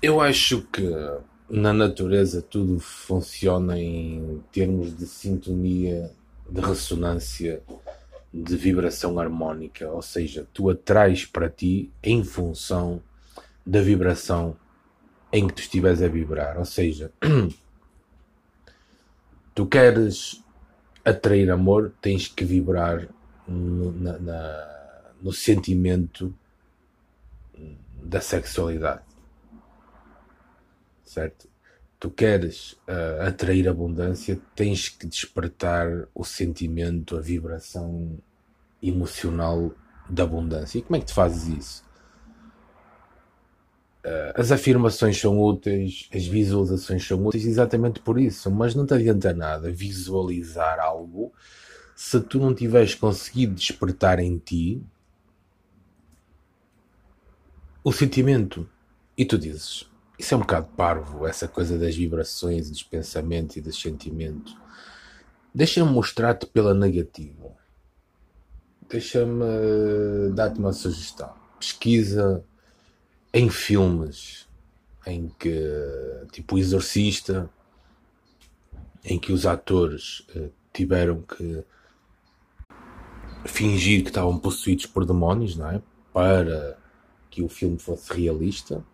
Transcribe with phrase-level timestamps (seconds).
[0.00, 0.88] Eu acho que
[1.50, 6.12] na natureza tudo funciona em termos de sintonia,
[6.48, 7.60] de ressonância,
[8.32, 13.02] de vibração harmónica, ou seja, tu atrais para ti em função
[13.66, 14.56] da vibração
[15.32, 17.10] em que tu estiveres a vibrar, ou seja,
[19.52, 20.44] tu queres
[21.04, 23.08] atrair amor, tens que vibrar
[23.48, 26.32] no, na, na, no sentimento
[28.00, 29.07] da sexualidade
[31.08, 31.48] certo?
[31.98, 38.18] Tu queres uh, atrair abundância, tens que despertar o sentimento, a vibração
[38.82, 39.72] emocional
[40.08, 40.78] da abundância.
[40.78, 41.84] E como é que tu fazes isso?
[44.04, 48.94] Uh, as afirmações são úteis, as visualizações são úteis exatamente por isso, mas não te
[48.94, 51.32] adianta nada visualizar algo
[51.96, 54.80] se tu não tiveres conseguido despertar em ti
[57.82, 58.68] o sentimento.
[59.16, 63.60] E tu dizes: isso é um bocado parvo, essa coisa das vibrações, dos pensamentos e
[63.60, 64.56] dos sentimentos.
[65.54, 67.52] Deixa-me mostrar-te pela negativa.
[68.88, 71.32] Deixa-me eh, dar-te uma sugestão.
[71.58, 72.44] Pesquisa
[73.32, 74.48] em filmes
[75.06, 75.52] em que,
[76.32, 77.48] tipo o Exorcista,
[79.04, 81.64] em que os atores uh, tiveram que
[83.46, 85.80] fingir que estavam possuídos por demónios, não é?
[86.12, 86.78] Para
[87.30, 88.84] que o filme fosse realista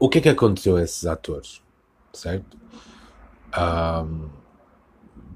[0.00, 1.62] o que é que aconteceu a esses atores?
[2.12, 2.56] Certo?
[3.56, 4.28] Um,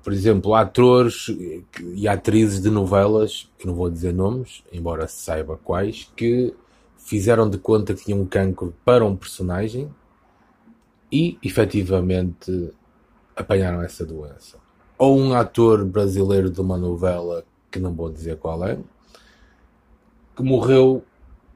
[0.03, 1.29] por exemplo, atores
[1.95, 6.55] e atrizes de novelas, que não vou dizer nomes, embora se saiba quais, que
[6.97, 9.91] fizeram de conta que tinham um cancro para um personagem
[11.13, 12.73] e efetivamente
[13.37, 14.59] apanharam essa doença.
[14.97, 18.79] Ou um ator brasileiro de uma novela, que não vou dizer qual é,
[20.35, 21.05] que morreu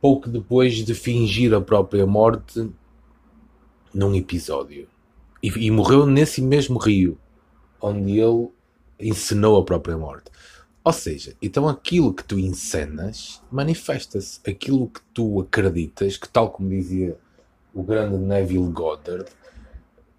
[0.00, 2.70] pouco depois de fingir a própria morte
[3.92, 4.88] num episódio.
[5.42, 7.18] E, e, morreu nesse mesmo rio
[7.80, 8.48] onde ele
[8.98, 10.30] encenou a própria morte.
[10.84, 14.40] Ou seja, então aquilo que tu encenas manifesta-se.
[14.48, 17.16] Aquilo que tu acreditas, que tal como dizia
[17.74, 19.26] o grande Neville Goddard,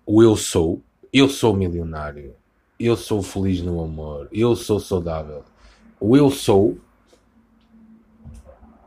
[0.05, 0.81] o eu sou,
[1.11, 2.33] eu sou milionário,
[2.79, 5.43] eu sou feliz no amor, eu sou saudável.
[5.99, 6.77] O eu sou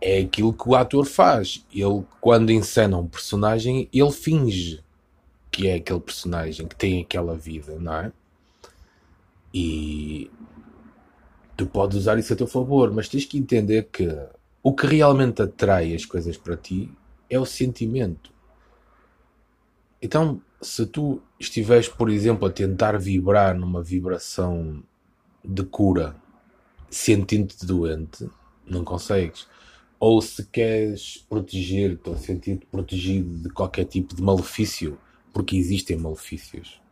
[0.03, 1.65] é aquilo que o ator faz.
[1.73, 4.83] Ele, quando encena um personagem, ele finge
[5.51, 8.13] que é aquele personagem que tem aquela vida, não é?
[9.55, 10.29] E
[11.57, 14.09] tu podes usar isso a teu favor, mas tens que entender que
[14.63, 16.91] o que realmente atrai as coisas para ti
[17.31, 18.33] é o sentimento.
[20.01, 24.83] Então, se tu estiveres, por exemplo, a tentar vibrar numa vibração
[25.45, 26.17] de cura,
[26.91, 28.29] sentindo-te doente,
[28.67, 29.47] não consegues
[30.05, 34.99] ou se queres proteger-te ou sentir-te protegido de qualquer tipo de malefício,
[35.33, 36.83] porque existem malefícios.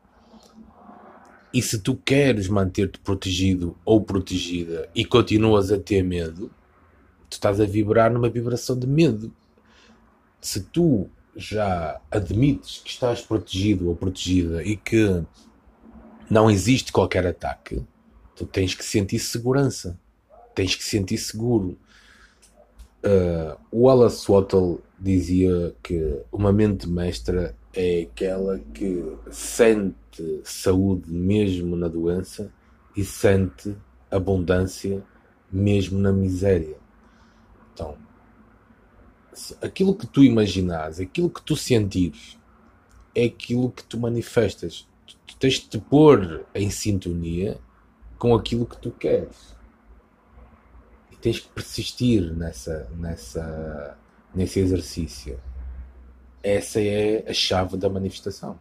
[1.52, 6.52] E se tu queres manter-te protegido ou protegida e continuas a ter medo,
[7.28, 9.34] tu estás a vibrar numa vibração de medo.
[10.40, 15.20] Se tu já admites que estás protegido ou protegida e que
[16.30, 17.82] não existe qualquer ataque,
[18.36, 19.98] tu tens que sentir segurança,
[20.54, 21.76] tens que sentir seguro
[23.02, 31.76] Uh, o Wallace Wattle dizia que uma mente mestra é aquela que sente saúde mesmo
[31.76, 32.52] na doença
[32.94, 33.74] e sente
[34.10, 35.02] abundância
[35.50, 36.76] mesmo na miséria.
[37.72, 37.96] Então,
[39.62, 42.38] aquilo que tu imaginares, aquilo que tu sentires,
[43.14, 44.86] é aquilo que tu manifestas.
[45.26, 47.58] Tu tens de te pôr em sintonia
[48.18, 49.58] com aquilo que tu queres
[51.20, 53.96] tens que persistir nessa, nessa,
[54.34, 55.38] nesse exercício.
[56.42, 58.58] Essa é a chave da manifestação.